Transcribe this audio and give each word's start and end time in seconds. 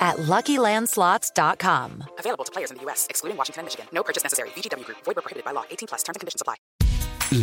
at 0.00 0.16
LuckyLandSlots.com. 0.16 2.04
Available 2.18 2.44
to 2.44 2.52
players 2.52 2.70
in 2.70 2.78
the 2.78 2.82
U.S., 2.84 3.06
excluding 3.10 3.36
Washington 3.36 3.60
and 3.60 3.66
Michigan. 3.66 3.86
No 3.92 4.02
purchase 4.02 4.22
necessary. 4.24 4.48
VGW 4.56 4.84
Group. 4.86 4.98
Void 5.04 5.16
where 5.16 5.22
prohibited 5.22 5.44
by 5.44 5.52
law. 5.52 5.64
18 5.70 5.88
plus. 5.88 6.02
Terms 6.02 6.16
and 6.16 6.20
conditions 6.20 6.40
apply. 6.40 6.56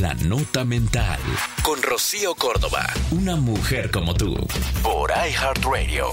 La 0.01 0.13
Nota 0.15 0.65
Mental. 0.65 1.19
Con 1.63 1.81
Rocío 1.81 2.35
Córdoba. 2.35 2.85
Una 3.11 3.37
mujer 3.37 3.89
como 3.91 4.13
tú. 4.13 4.35
Por 4.83 5.11
iHeartRadio. 5.11 6.07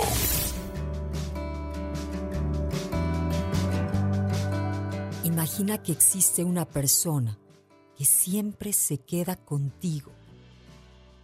Imagina 5.25 5.79
que 5.83 5.91
existe 5.91 6.45
una 6.45 6.65
persona 6.65 7.37
que 7.97 8.05
siempre 8.05 8.73
se 8.73 8.99
queda 8.99 9.37
contigo, 9.37 10.13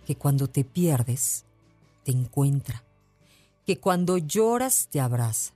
que 0.07 0.17
cuando 0.17 0.49
te 0.49 0.65
pierdes, 0.65 1.45
te 2.03 2.11
encuentra, 2.11 2.83
que 3.71 3.79
cuando 3.79 4.19
lloras 4.19 4.89
te 4.91 4.99
abraza, 4.99 5.55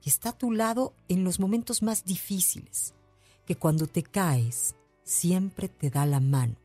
que 0.00 0.08
está 0.08 0.30
a 0.30 0.38
tu 0.38 0.50
lado 0.50 0.94
en 1.08 1.24
los 1.24 1.38
momentos 1.38 1.82
más 1.82 2.06
difíciles, 2.06 2.94
que 3.44 3.54
cuando 3.54 3.86
te 3.86 4.02
caes 4.02 4.74
siempre 5.02 5.68
te 5.68 5.90
da 5.90 6.06
la 6.06 6.20
mano, 6.20 6.56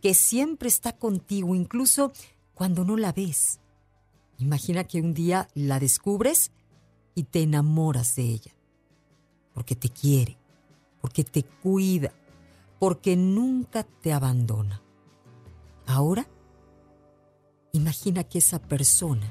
que 0.00 0.14
siempre 0.14 0.68
está 0.70 0.96
contigo 0.96 1.54
incluso 1.54 2.14
cuando 2.54 2.82
no 2.82 2.96
la 2.96 3.12
ves. 3.12 3.60
Imagina 4.38 4.84
que 4.84 5.02
un 5.02 5.12
día 5.12 5.48
la 5.52 5.78
descubres 5.78 6.50
y 7.14 7.24
te 7.24 7.42
enamoras 7.42 8.16
de 8.16 8.22
ella, 8.22 8.52
porque 9.52 9.76
te 9.76 9.90
quiere, 9.90 10.38
porque 11.02 11.24
te 11.24 11.42
cuida, 11.42 12.10
porque 12.78 13.16
nunca 13.16 13.84
te 13.84 14.14
abandona. 14.14 14.80
Ahora, 15.84 16.26
imagina 17.72 18.24
que 18.24 18.38
esa 18.38 18.62
persona 18.62 19.30